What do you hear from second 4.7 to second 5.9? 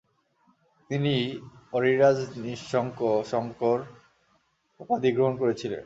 উপাধি গ্রহণ করেছিলেন।